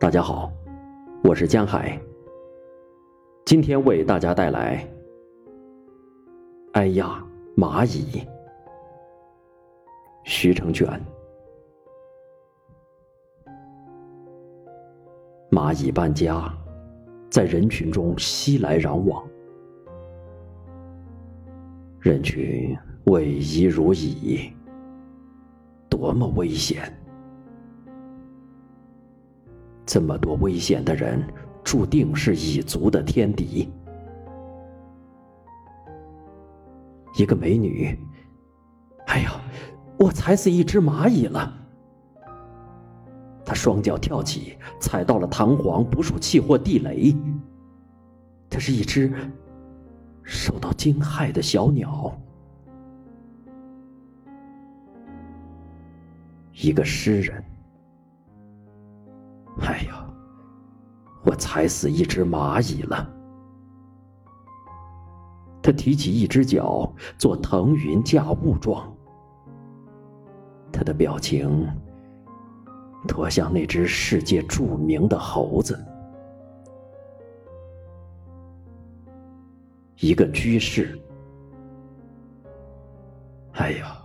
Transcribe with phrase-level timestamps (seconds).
[0.00, 0.52] 大家好，
[1.24, 2.00] 我是江海。
[3.44, 4.76] 今天为大家带来
[6.74, 7.20] 《哎呀
[7.56, 8.20] 蚂蚁》。
[10.22, 10.88] 徐成卷。
[15.50, 16.48] 蚂蚁搬家，
[17.28, 19.28] 在人群中熙来攘往，
[21.98, 24.52] 人群位移如蚁，
[25.90, 26.88] 多么危险！
[29.88, 31.26] 这么多危险的人，
[31.64, 33.72] 注定是蚁族的天敌。
[37.16, 37.98] 一个美女，
[39.06, 39.40] 哎呀，
[39.98, 41.50] 我踩死一只蚂蚁了！
[43.46, 47.16] 她双脚跳起，踩到了弹簧、捕鼠器或地雷。
[48.50, 49.10] 它是一只
[50.22, 52.14] 受到惊骇的小鸟。
[56.52, 57.42] 一个诗人。
[59.78, 60.04] 哎呀，
[61.24, 63.08] 我踩死一只蚂蚁了！
[65.62, 68.92] 他提起一只脚，做腾云驾雾状。
[70.72, 71.64] 他的表情，
[73.06, 75.78] 多像那只世界著名的猴子。
[80.00, 80.98] 一个居士。
[83.52, 83.96] 哎呀，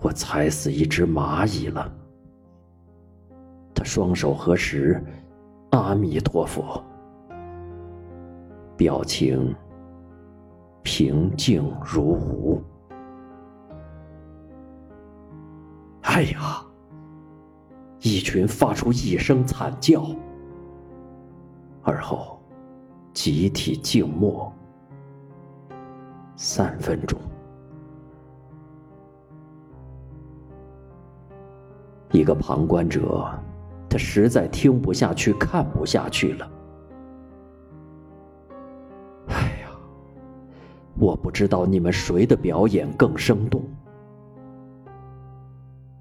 [0.00, 1.92] 我踩死一只蚂蚁了！
[3.84, 5.00] 双手合十，
[5.70, 6.82] 阿弥陀佛。
[8.76, 9.54] 表情
[10.82, 12.60] 平静如无。
[16.02, 16.60] 哎呀！
[18.00, 20.04] 一群发出一声惨叫，
[21.82, 22.38] 而后
[23.12, 24.52] 集体静默
[26.36, 27.18] 三分钟。
[32.10, 33.30] 一个旁观者。
[33.94, 36.50] 他实在听不下去，看不下去了。
[39.28, 39.70] 哎呀，
[40.98, 43.62] 我不知道你们谁的表演更生动。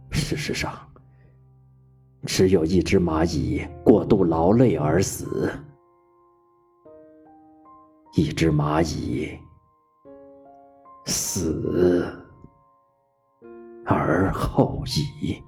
[0.10, 0.74] 事实上，
[2.26, 5.52] 只有一只蚂蚁过度劳累而死，
[8.16, 9.38] 一只蚂蚁
[11.06, 12.12] 死
[13.86, 14.82] 而后
[15.22, 15.40] 已。